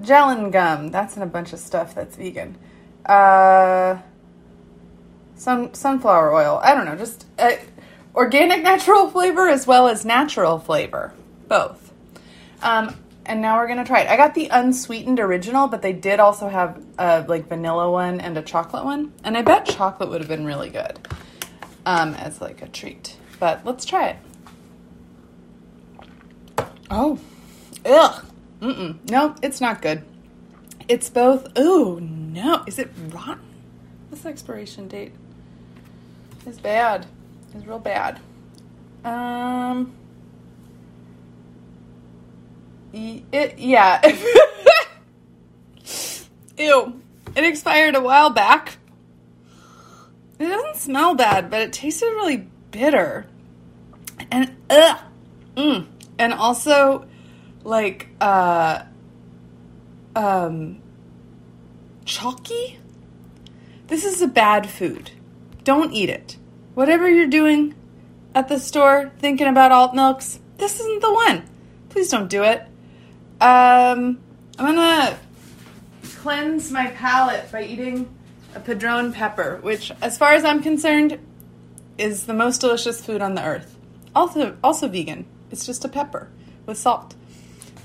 [0.00, 0.88] gellan gum.
[0.88, 2.58] That's in a bunch of stuff that's vegan.
[3.04, 3.98] Uh,
[5.42, 6.60] sun sunflower oil.
[6.62, 7.52] I don't know, just uh,
[8.14, 11.12] organic natural flavor as well as natural flavor,
[11.48, 11.92] both.
[12.62, 14.08] Um, and now we're gonna try it.
[14.08, 18.36] I got the unsweetened original, but they did also have a like vanilla one and
[18.38, 20.98] a chocolate one, and I bet chocolate would have been really good
[21.84, 23.16] um, as like a treat.
[23.38, 24.16] But let's try it.
[26.90, 27.18] Oh,
[27.84, 28.24] ugh,
[28.60, 29.10] mm-mm.
[29.10, 30.04] No, it's not good.
[30.88, 31.48] It's both.
[31.56, 32.00] Oh
[32.32, 33.44] no, is it rotten?
[34.10, 35.12] This expiration date
[36.46, 37.06] is bad.
[37.54, 38.20] It's real bad.
[39.04, 39.94] Um.
[42.92, 44.00] It, yeah.
[46.58, 47.00] Ew.
[47.34, 48.76] It expired a while back.
[50.38, 53.26] It doesn't smell bad, but it tasted really bitter.
[54.30, 54.98] And ugh.
[55.56, 55.86] Mm.
[56.18, 57.06] And also
[57.64, 58.82] like uh
[60.14, 60.81] um
[62.04, 62.78] chalky.
[63.86, 65.10] This is a bad food.
[65.64, 66.36] Don't eat it.
[66.74, 67.74] Whatever you're doing
[68.34, 71.44] at the store thinking about alt milks, this isn't the one.
[71.88, 72.62] Please don't do it.
[73.40, 74.20] Um,
[74.58, 75.18] I'm gonna
[76.02, 78.08] cleanse my palate by eating
[78.54, 81.18] a padron pepper, which, as far as I'm concerned,
[81.98, 83.76] is the most delicious food on the earth.
[84.14, 85.26] Also, also vegan.
[85.50, 86.28] It's just a pepper
[86.66, 87.14] with salt.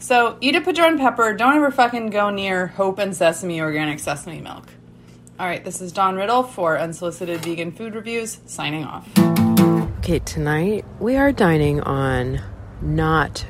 [0.08, 1.34] So eat a padron pepper.
[1.34, 4.63] Don't ever fucking go near Hope and Sesame organic sesame milk.
[5.38, 9.06] All right, this is Dawn Riddle for Unsolicited Vegan Food Reviews, signing off.
[9.98, 12.41] Okay, tonight we are dining on
[12.82, 13.46] not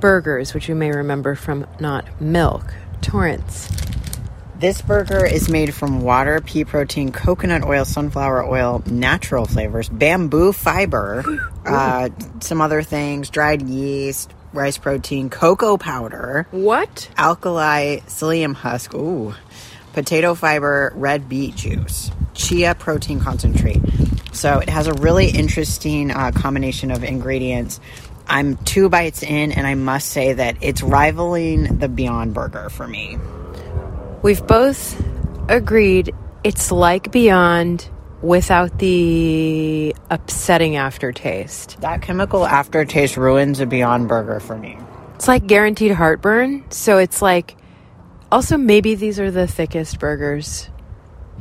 [0.00, 2.74] burgers, which you may remember from not milk.
[3.00, 3.70] Torrance.
[4.58, 10.52] This burger is made from water, pea protein, coconut oil, sunflower oil, natural flavors, bamboo
[10.52, 11.24] fiber,
[11.64, 17.08] uh, some other things, dried yeast, rice protein, cocoa powder, What?
[17.16, 19.34] alkali psyllium husk, ooh,
[19.92, 23.80] potato fiber, red beet juice, chia protein concentrate.
[24.32, 27.80] So it has a really interesting uh, combination of ingredients.
[28.26, 32.88] I'm two bites in, and I must say that it's rivaling the Beyond Burger for
[32.88, 33.18] me.
[34.22, 35.00] We've both
[35.48, 37.88] agreed it's like Beyond
[38.24, 41.78] without the upsetting aftertaste.
[41.82, 44.78] That chemical aftertaste ruins a Beyond Burger for me.
[45.16, 46.64] It's like guaranteed heartburn.
[46.70, 47.56] So it's like,
[48.32, 50.70] also, maybe these are the thickest burgers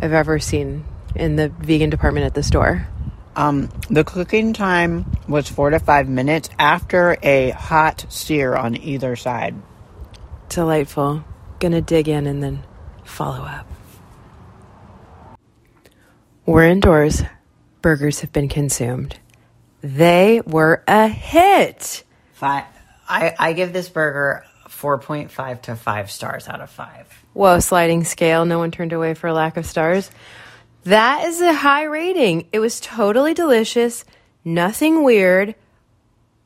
[0.02, 0.84] I've ever seen
[1.16, 2.88] in the vegan department at the store.
[3.36, 9.16] Um, the cooking time was four to five minutes after a hot sear on either
[9.16, 9.56] side.
[10.50, 11.24] Delightful.
[11.60, 12.64] Gonna dig in and then
[13.06, 13.73] follow up.
[16.46, 17.24] We're indoors.
[17.82, 19.18] Burgers have been consumed.
[19.82, 22.04] They were a hit.
[22.34, 22.66] Five.
[23.08, 27.26] I, I give this burger 4.5 to 5 stars out of 5.
[27.34, 28.46] Whoa, sliding scale.
[28.46, 30.12] No one turned away for a lack of stars.
[30.84, 32.48] That is a high rating.
[32.52, 34.04] It was totally delicious.
[34.44, 35.56] Nothing weird.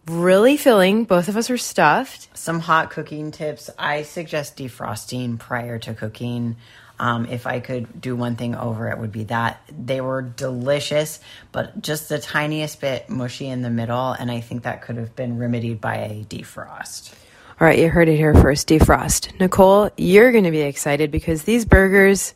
[0.05, 1.05] Really filling.
[1.05, 2.29] Both of us are stuffed.
[2.37, 3.71] Some hot cooking tips.
[3.79, 6.55] I suggest defrosting prior to cooking.
[6.99, 9.61] Um, if I could do one thing over, it would be that.
[9.71, 11.19] They were delicious,
[11.51, 15.15] but just the tiniest bit mushy in the middle, and I think that could have
[15.15, 17.13] been remedied by a defrost.
[17.59, 18.67] All right, you heard it here first.
[18.67, 19.39] Defrost.
[19.39, 22.33] Nicole, you're going to be excited because these burgers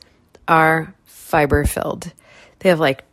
[0.47, 2.11] are fiber filled.
[2.59, 3.09] They have like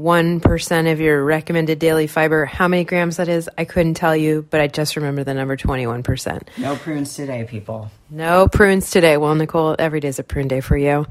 [0.00, 2.44] 21% of your recommended daily fiber.
[2.44, 5.56] How many grams that is, I couldn't tell you, but I just remember the number
[5.56, 6.42] 21%.
[6.58, 7.90] No prunes today, people.
[8.10, 9.16] No prunes today.
[9.16, 11.06] Well, Nicole, every day's a prune day for you.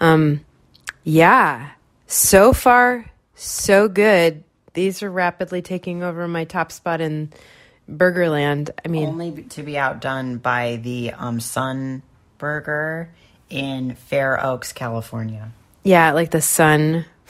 [0.00, 0.40] Um,
[1.04, 1.70] yeah,
[2.06, 4.44] so far, so good.
[4.74, 7.30] These are rapidly taking over my top spot in
[7.90, 8.70] Burgerland.
[8.84, 12.02] I mean, Only to be outdone by the um, Sun
[12.38, 13.10] Burger
[13.50, 15.52] in Fair Oaks, California.
[15.84, 16.40] yeah, like the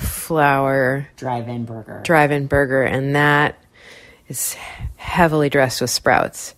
[0.02, 2.00] sunflower Drive-in burger.
[2.04, 3.58] drive-in burger, and that
[4.28, 4.54] is
[4.96, 6.54] heavily dressed with sprouts.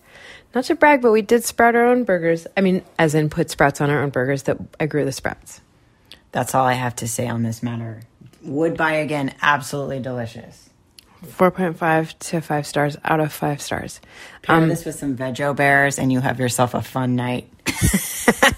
[0.54, 2.46] Not to brag, but we did sprout our own burgers.
[2.56, 4.44] I mean, as in put sprouts on our own burgers.
[4.44, 5.60] That I grew the sprouts.
[6.30, 8.02] That's all I have to say on this matter.
[8.42, 9.34] Would buy again.
[9.42, 10.70] Absolutely delicious.
[11.24, 14.00] 4.5 to 5 stars out of 5 stars.
[14.42, 17.48] Pair um, this with some Veggie Bears, and you have yourself a fun night.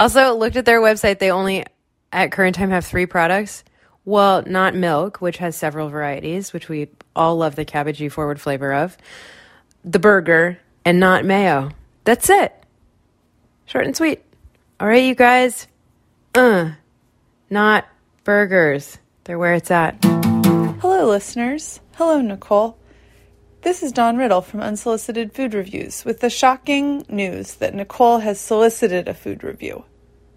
[0.00, 1.18] Also, looked at their website.
[1.18, 1.66] They only,
[2.10, 3.64] at current time, have three products.
[4.04, 8.72] Well, not milk, which has several varieties, which we all love the cabbagey forward flavor
[8.72, 8.96] of.
[9.84, 11.70] The burger, and not mayo.
[12.04, 12.54] That's it.
[13.66, 14.22] Short and sweet.
[14.80, 15.66] All right, you guys.
[16.34, 16.70] Uh,
[17.50, 17.86] not
[18.24, 18.98] burgers.
[19.24, 20.02] They're where it's at.
[20.02, 21.80] Hello, listeners.
[21.96, 22.78] Hello, Nicole.
[23.62, 28.40] This is Dawn Riddle from Unsolicited Food Reviews with the shocking news that Nicole has
[28.40, 29.84] solicited a food review.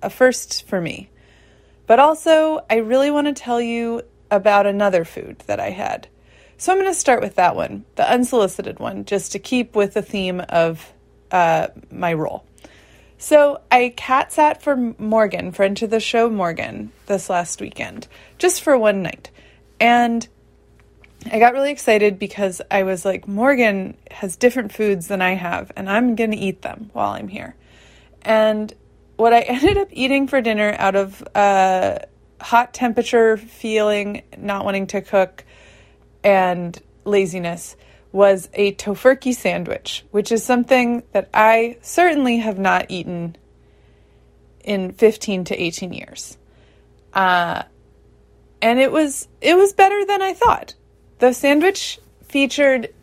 [0.02, 1.10] A first for me.
[1.86, 6.08] But also, I really want to tell you about another food that I had.
[6.58, 9.94] So I'm going to start with that one, the unsolicited one, just to keep with
[9.94, 10.94] the theme of
[11.32, 12.46] uh, my role.
[13.18, 18.62] So I cat sat for Morgan, friend to the show Morgan, this last weekend, just
[18.62, 19.30] for one night.
[19.80, 20.28] And
[21.32, 25.72] I got really excited because I was like, Morgan has different foods than I have,
[25.76, 27.56] and I'm going to eat them while I'm here.
[28.24, 28.74] And
[29.16, 32.00] what I ended up eating for dinner out of uh,
[32.42, 35.44] hot temperature feeling, not wanting to cook,
[36.24, 37.76] and laziness
[38.12, 43.36] was a Tofurky sandwich, which is something that I certainly have not eaten
[44.64, 46.38] in 15 to 18 years.
[47.12, 47.64] Uh,
[48.62, 50.76] and it was it was better than I thought.
[51.20, 52.94] The sandwich featured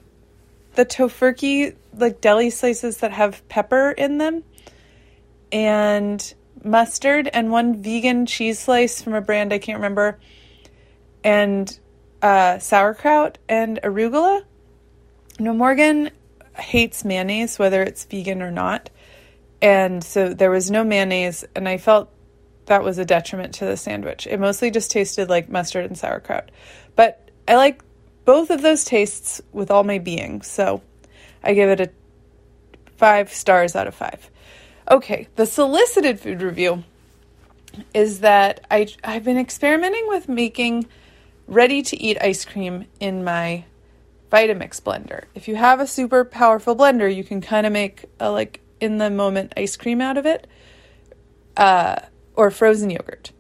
[0.75, 4.45] the Tofurky like deli slices that have pepper in them
[5.53, 10.19] and mustard and one vegan cheese slice from a brand I can't remember
[11.25, 11.79] and
[12.23, 14.43] uh, sauerkraut and arugula.
[15.39, 16.11] No, Morgan
[16.55, 18.91] hates mayonnaise, whether it's vegan or not.
[19.63, 22.11] And so there was no mayonnaise, and I felt
[22.67, 24.27] that was a detriment to the sandwich.
[24.27, 26.51] It mostly just tasted like mustard and sauerkraut.
[26.97, 27.83] But I like
[28.25, 30.83] both of those tastes with all my being, so
[31.43, 31.91] I give it a
[32.97, 34.31] five stars out of five.
[34.91, 36.83] Okay, the solicited food review
[37.95, 40.89] is that I, I've been experimenting with making
[41.47, 43.65] ready to eat ice cream in my
[44.33, 45.25] Vitamix blender.
[45.35, 48.99] If you have a super powerful blender, you can kind of make a like in
[48.99, 50.49] the moment ice cream out of it,
[51.57, 51.97] uh,
[52.35, 53.31] or frozen yogurt.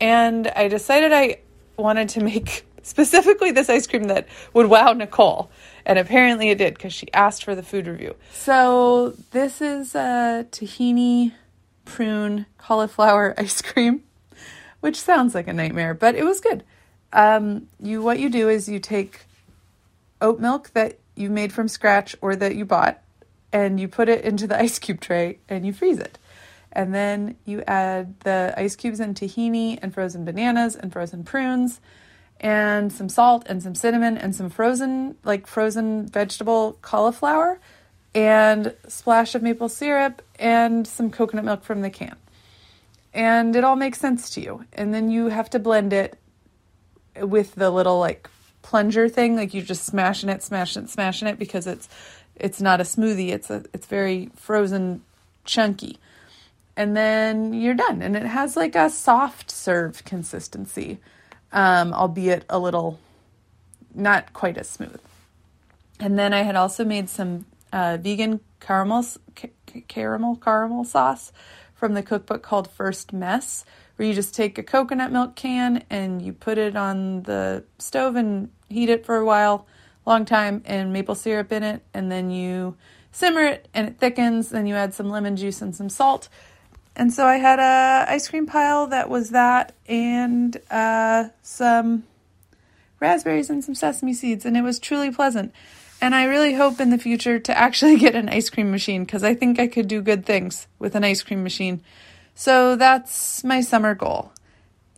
[0.00, 1.38] And I decided I
[1.78, 5.50] wanted to make specifically this ice cream that would wow Nicole.
[5.84, 8.14] And apparently it did because she asked for the food review.
[8.32, 11.32] So this is a tahini
[11.84, 14.02] prune cauliflower ice cream,
[14.80, 16.64] which sounds like a nightmare, but it was good.
[17.12, 19.22] Um, you what you do is you take
[20.20, 23.02] oat milk that you made from scratch or that you bought,
[23.52, 26.18] and you put it into the ice cube tray and you freeze it.
[26.72, 31.80] And then you add the ice cubes and tahini and frozen bananas and frozen prunes
[32.40, 37.60] and some salt and some cinnamon and some frozen like frozen vegetable cauliflower
[38.14, 42.16] and splash of maple syrup and some coconut milk from the can.
[43.12, 44.64] And it all makes sense to you.
[44.72, 46.18] And then you have to blend it
[47.20, 48.28] with the little like
[48.62, 51.88] plunger thing like you're just smashing it smashing it smashing it because it's
[52.36, 55.02] it's not a smoothie it's a it's very frozen
[55.44, 55.98] chunky
[56.76, 60.98] and then you're done and it has like a soft serve consistency
[61.52, 62.98] um, albeit a little
[63.94, 65.00] not quite as smooth
[65.98, 69.04] and then i had also made some uh, vegan caramel
[69.36, 69.50] ca-
[69.88, 71.32] caramel caramel sauce
[71.74, 73.64] from the cookbook called first mess
[74.00, 78.16] where you just take a coconut milk can and you put it on the stove
[78.16, 79.66] and heat it for a while,
[80.06, 82.76] long time, and maple syrup in it, and then you
[83.12, 84.48] simmer it and it thickens.
[84.48, 86.30] Then you add some lemon juice and some salt.
[86.96, 92.04] And so I had a ice cream pile that was that and uh, some
[92.98, 95.54] raspberries and some sesame seeds, and it was truly pleasant.
[96.02, 99.24] And I really hope in the future to actually get an ice cream machine because
[99.24, 101.82] I think I could do good things with an ice cream machine.
[102.34, 104.32] So that's my summer goal.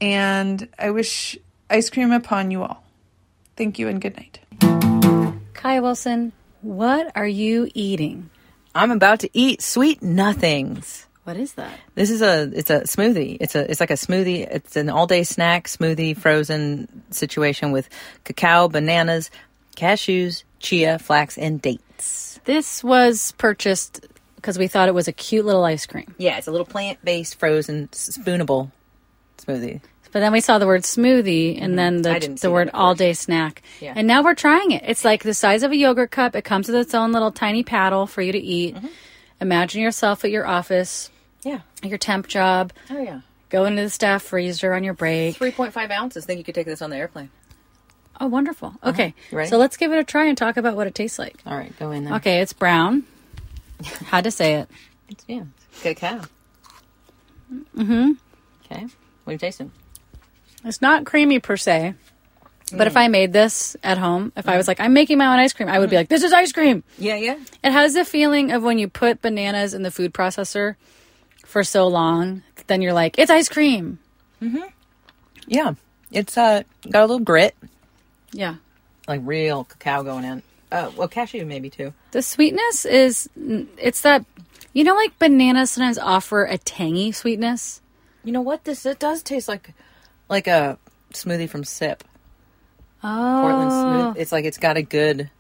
[0.00, 1.38] And I wish
[1.70, 2.84] ice cream upon you all.
[3.56, 4.40] Thank you and good night.
[5.54, 8.30] Kai Wilson, what are you eating?
[8.74, 11.06] I'm about to eat sweet nothings.
[11.24, 11.78] What is that?
[11.94, 13.36] This is a it's a smoothie.
[13.40, 14.46] It's a it's like a smoothie.
[14.50, 17.88] It's an all day snack smoothie frozen situation with
[18.24, 19.30] cacao, bananas,
[19.76, 22.40] cashews, chia, flax, and dates.
[22.44, 24.04] This was purchased
[24.36, 26.12] because we thought it was a cute little ice cream.
[26.18, 28.72] Yeah, it's a little plant based frozen spoonable
[29.38, 29.80] smoothie.
[30.12, 33.62] But then we saw the word smoothie and then the, the word all day snack.
[33.80, 33.94] Yeah.
[33.96, 34.82] And now we're trying it.
[34.86, 36.36] It's like the size of a yogurt cup.
[36.36, 38.74] It comes with its own little tiny paddle for you to eat.
[38.74, 38.88] Mm-hmm.
[39.42, 41.10] Imagine yourself at your office,
[41.42, 41.60] Yeah.
[41.82, 43.20] your temp job, Oh, yeah.
[43.50, 43.64] go.
[43.64, 45.36] into the staff freezer on your break.
[45.36, 46.24] 3.5 ounces.
[46.24, 47.28] Think you could take this on the airplane.
[48.20, 48.74] Oh, wonderful.
[48.84, 49.50] Okay, You ready?
[49.50, 51.36] so let's give it a try and talk about what it tastes like.
[51.44, 52.14] All right, go in there.
[52.14, 53.02] Okay, it's brown.
[54.06, 54.68] Had to say it.
[55.08, 55.42] It's, yeah,
[55.82, 56.20] good cow.
[57.76, 58.12] Mm-hmm.
[58.64, 58.86] Okay.
[59.24, 59.72] What are you tasting?
[60.64, 61.94] It's not creamy per se,
[62.76, 65.38] but if I made this at home, if I was like, I'm making my own
[65.38, 66.82] ice cream, I would be like, this is ice cream.
[66.98, 67.36] Yeah, yeah.
[67.62, 70.76] It has the feeling of when you put bananas in the food processor
[71.44, 73.98] for so long, then you're like, it's ice cream.
[75.46, 75.74] Yeah.
[76.10, 77.54] It's uh got a little grit,
[78.32, 78.56] Yeah.
[79.08, 80.42] like real cacao going in.
[80.70, 81.92] Uh, well, cashew maybe too.
[82.12, 84.24] The sweetness is, it's that,
[84.72, 87.80] you know, like bananas sometimes offer a tangy sweetness.
[88.24, 88.64] You know what?
[88.64, 89.72] This it does taste like
[90.28, 90.78] like a
[91.12, 92.04] smoothie from Sip.
[93.02, 93.40] Oh.
[93.42, 94.22] Portland smooth.
[94.22, 95.30] It's like it's got a good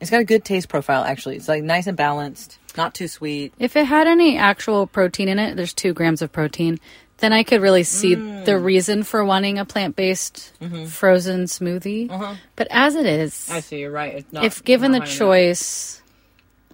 [0.00, 1.36] it's got a good taste profile actually.
[1.36, 3.54] It's like nice and balanced, not too sweet.
[3.58, 6.78] If it had any actual protein in it, there's two grams of protein,
[7.18, 8.44] then I could really see mm.
[8.44, 10.84] the reason for wanting a plant based mm-hmm.
[10.84, 12.10] frozen smoothie.
[12.10, 12.34] Uh-huh.
[12.56, 13.80] But as it is, I see.
[13.80, 14.30] You're right.
[14.32, 14.44] Not.
[14.44, 16.02] if given the choice,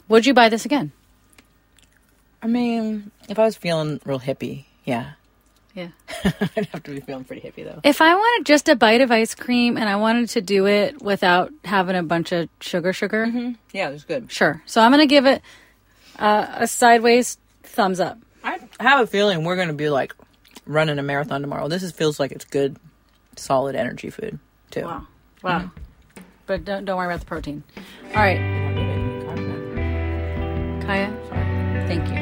[0.09, 0.93] would you buy this again?
[2.43, 5.13] I mean, if I was feeling real hippie, yeah,
[5.75, 5.89] Yeah.
[6.57, 7.81] I'd have to be feeling pretty hippie though.
[7.83, 11.01] If I wanted just a bite of ice cream and I wanted to do it
[11.01, 13.27] without having a bunch of sugar, sugar,
[13.73, 14.31] Yeah, it's good.
[14.31, 14.63] sure.
[14.67, 15.41] So I'm going to give it
[16.19, 18.19] uh, a sideways thumbs up.
[18.45, 20.15] I have a feeling we're gonna be like
[20.67, 21.69] running a marathon tomorrow.
[21.69, 22.77] This is, feels like it's good,
[23.37, 24.39] solid energy food
[24.73, 24.83] too.
[24.83, 25.07] Wow.
[25.43, 25.71] Wow.
[26.47, 27.63] But don't, don't worry about the protein.
[28.09, 28.39] All right.
[30.85, 32.22] Kaya, thank you.